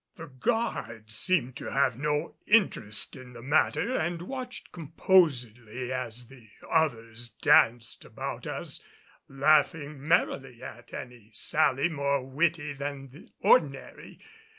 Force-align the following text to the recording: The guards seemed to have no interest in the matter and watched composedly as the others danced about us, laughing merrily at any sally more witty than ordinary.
The 0.15 0.25
guards 0.25 1.15
seemed 1.15 1.55
to 1.57 1.71
have 1.71 1.95
no 1.95 2.35
interest 2.47 3.15
in 3.15 3.33
the 3.33 3.43
matter 3.43 3.95
and 3.95 4.23
watched 4.23 4.71
composedly 4.71 5.93
as 5.93 6.25
the 6.25 6.49
others 6.67 7.29
danced 7.29 8.03
about 8.03 8.47
us, 8.47 8.83
laughing 9.29 10.01
merrily 10.01 10.63
at 10.63 10.91
any 10.91 11.29
sally 11.33 11.87
more 11.87 12.23
witty 12.25 12.73
than 12.73 13.29
ordinary. 13.41 14.19